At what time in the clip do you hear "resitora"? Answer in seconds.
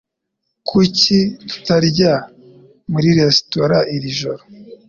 3.19-3.77